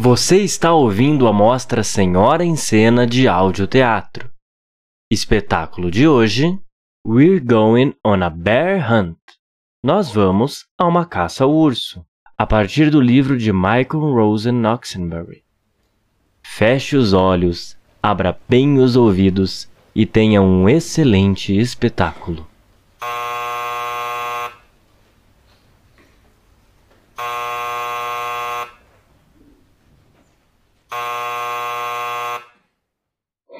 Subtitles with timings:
[0.00, 4.30] Você está ouvindo a mostra Senhora em Cena de Audioteatro.
[5.10, 6.56] Espetáculo de hoje:
[7.04, 9.18] We're Going on a Bear Hunt.
[9.82, 12.06] Nós vamos a uma caça ao urso,
[12.38, 15.42] a partir do livro de Michael Rosen Oxenbury.
[16.44, 22.46] Feche os olhos, abra bem os ouvidos e tenha um excelente espetáculo.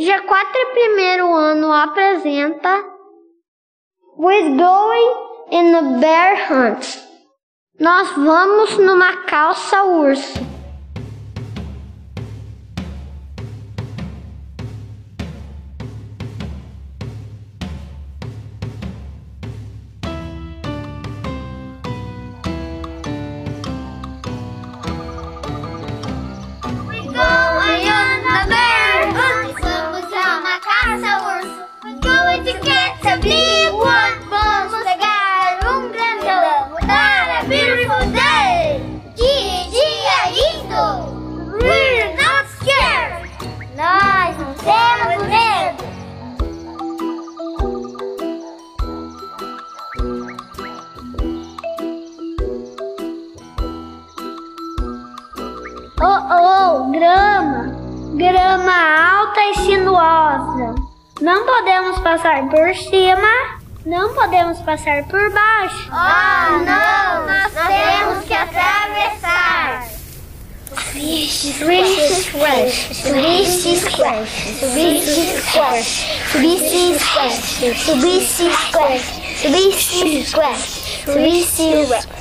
[0.00, 2.82] G4 primeiro ano apresenta
[4.16, 5.12] We're going
[5.52, 6.98] in a bear hunt.
[7.78, 10.49] Nós vamos numa calça urso.
[56.02, 57.76] Oh, oh, grama,
[58.16, 58.72] grama
[59.18, 60.74] alta e sinuosa.
[61.20, 65.90] Não podemos passar por cima, não podemos passar por baixo.
[65.92, 69.88] Oh, não, nós temos que atravessar.
[70.90, 75.04] Swish, swish, splash, swish, splash, swish,
[75.50, 75.90] splash,
[76.32, 77.40] swish, splash,
[77.76, 79.04] swish, splash,
[79.42, 80.64] swish, splash,
[81.04, 82.19] swish, splash.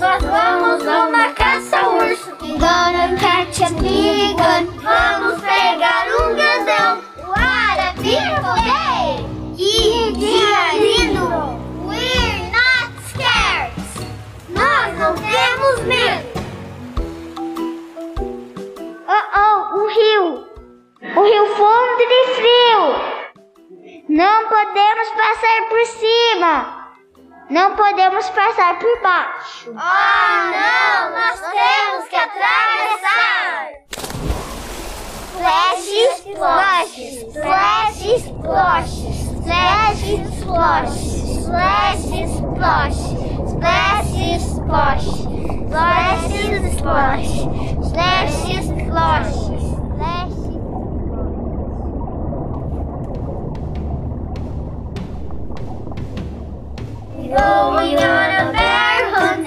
[0.00, 2.30] Nós vamos numa caça ao urso.
[2.40, 4.66] Gonna catch a big one.
[4.78, 7.02] Vamos pegar um grandão.
[7.26, 9.26] What a beautiful day!
[9.56, 11.26] Que dia lindo!
[11.84, 13.72] We're not scared.
[14.50, 16.28] Nós não temos medo.
[19.08, 20.46] Oh, oh, o rio!
[21.16, 22.80] O rio fundo e frio!
[24.08, 26.77] Não podemos passar por cima!
[27.50, 29.70] Não podemos passar por baixo.
[29.70, 31.10] Oh, não!
[31.18, 33.68] Nós temos que atravessar!
[35.32, 35.88] Flash
[36.18, 36.94] Splosh!
[37.32, 38.96] Flash Splosh!
[39.44, 40.04] Flash
[40.36, 40.96] Splosh!
[41.46, 42.04] Flash
[42.36, 43.00] Splosh!
[43.58, 45.08] Flash Splosh!
[45.70, 46.32] Flash
[46.76, 47.32] Splosh!
[47.90, 49.47] Flash Splosh!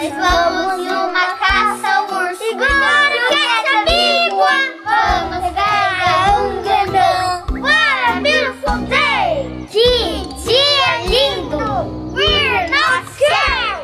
[0.00, 2.42] Nós vamos numa caça ao urso.
[2.42, 4.72] We're gonna catch a big one.
[4.82, 7.60] Vamos pegar um grandão.
[7.60, 9.66] What a beautiful day!
[9.70, 12.14] Que dia lindo!
[12.14, 13.82] We're not scared.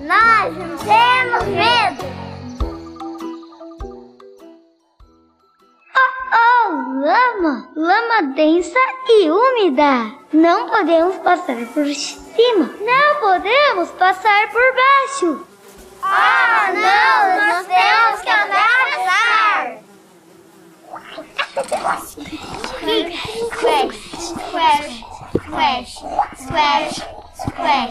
[0.00, 2.04] Nós não temos medo.
[5.96, 6.68] Oh, oh,
[7.00, 7.68] lama!
[7.76, 10.12] Lama densa e úmida!
[10.32, 12.70] Não podemos passar por cima!
[12.80, 14.83] Não podemos passar por baixo!
[15.24, 15.46] acho?
[16.02, 18.74] Ah, não, nós temos que andar
[23.54, 24.92] Squash, squash,
[25.44, 25.92] squash,
[26.36, 27.86] squash,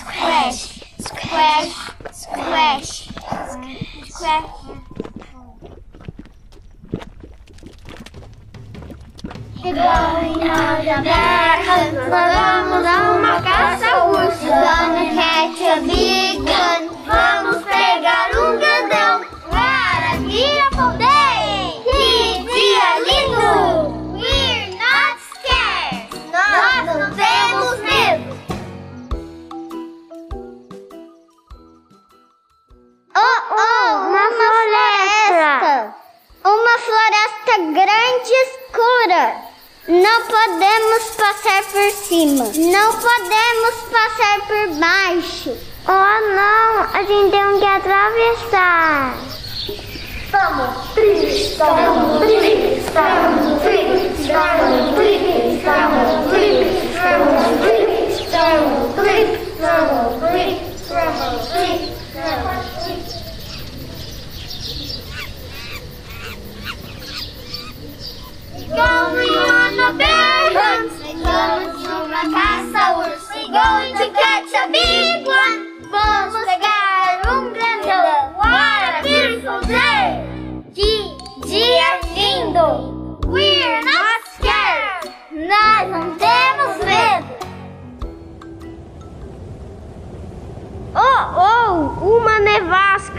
[0.00, 0.66] squash,
[0.98, 1.70] squash,
[2.12, 3.08] squash,
[4.08, 4.50] squash,
[9.62, 11.66] Going out the back,
[12.10, 15.14] vamos dar uma caça urso, vamos
[15.70, 16.89] a big one,
[40.20, 42.44] Não podemos passar por cima.
[42.44, 45.56] Não podemos passar por baixo.
[45.88, 49.16] Oh, não, a gente tem que atravessar.
[50.26, 57.79] Estamos tristes, estamos tristes, estamos tristes, estamos tristes, estamos tristes, estamos tristes,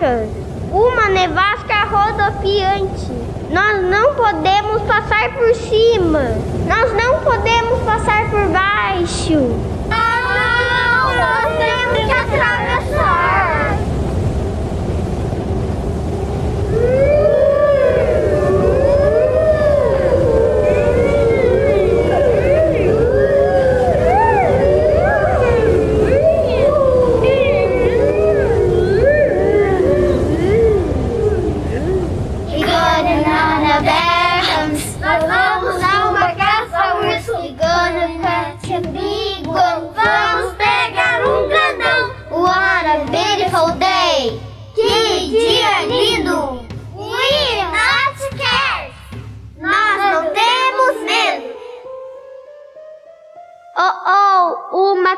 [0.02, 0.28] nevasca.
[0.72, 3.12] Uma nevasca rodopiante.
[3.52, 6.22] Nós não podemos passar por cima.
[6.68, 9.38] Nós não podemos passar por baixo.
[9.90, 11.16] Não!
[11.18, 13.41] Nós temos que atravessar.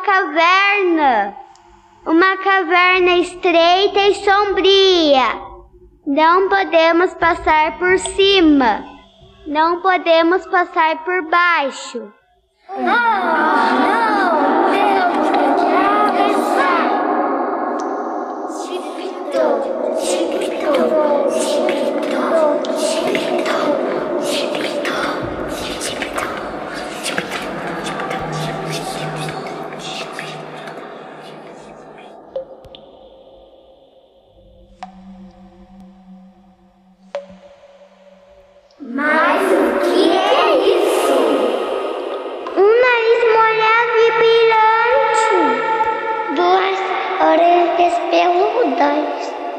[0.03, 1.35] Caverna.
[2.05, 5.41] Uma caverna estreita e sombria.
[6.05, 8.83] Não podemos passar por cima.
[9.47, 12.13] Não podemos passar por baixo.
[12.77, 14.12] não!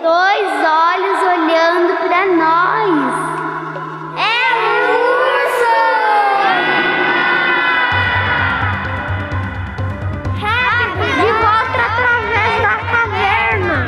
[0.05, 3.15] Dois olhos olhando para nós.
[4.19, 5.75] É um urso!
[11.17, 13.79] De volta através da caverna.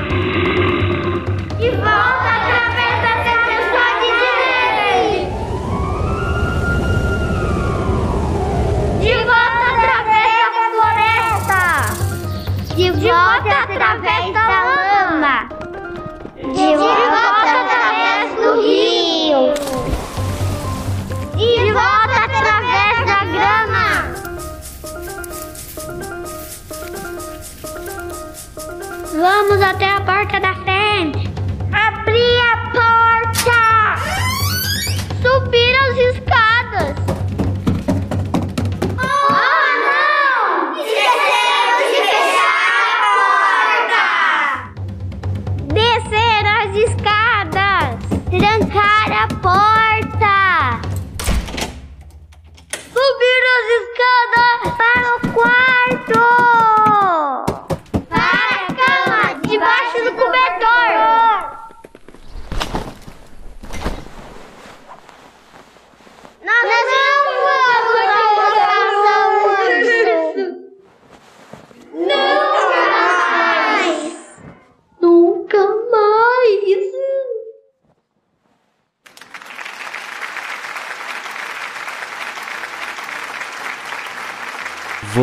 [1.59, 5.13] De volta através da tempestade de neve!
[9.03, 11.63] De volta através da floresta.
[12.75, 15.66] De volta através da lama.
[16.57, 19.53] De volta através do rio.
[21.37, 23.87] De volta através da grama.
[29.13, 30.56] Vamos até a porta da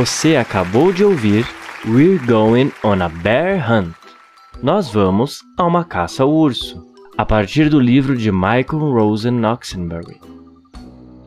[0.05, 1.47] Você acabou de ouvir
[1.85, 3.95] We're Going on a Bear Hunt.
[4.61, 6.85] Nós vamos a uma caça ao urso,
[7.17, 10.19] a partir do livro de Michael Rosen Oxenbury.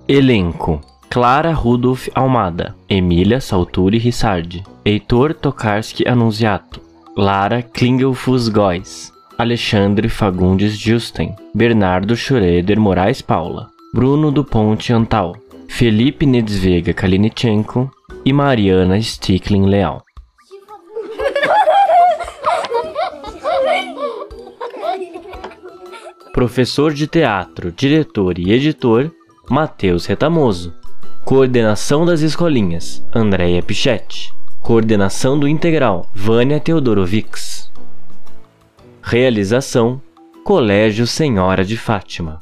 [0.06, 6.78] Elenco: Clara Rudolph Almada, Emília Salturi Rissardi, Heitor Tokarski Annunziato,
[7.16, 15.34] Lara Klingelfus Góes, Alexandre Fagundes Justen, Bernardo Schroeder Moraes Paula, Bruno do Ponte Antal,
[15.66, 17.90] Felipe Nedsvega Kalinichenko
[18.26, 20.02] e Mariana Sticklin Leal.
[26.32, 29.12] Professor de teatro, diretor e editor,
[29.48, 30.74] Matheus Retamoso.
[31.24, 34.34] Coordenação das escolinhas, Andréia Pichetti.
[34.60, 37.70] Coordenação do integral, Vânia Teodorovics.
[39.00, 40.02] Realização,
[40.42, 42.40] Colégio Senhora de Fátima.